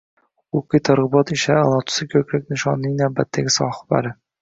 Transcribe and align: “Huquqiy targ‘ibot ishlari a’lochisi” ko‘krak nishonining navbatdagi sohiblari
“Huquqiy 0.55 0.81
targ‘ibot 0.89 1.35
ishlari 1.37 1.63
a’lochisi” 1.67 2.09
ko‘krak 2.17 2.51
nishonining 2.57 2.99
navbatdagi 3.07 3.59
sohiblari 3.61 4.21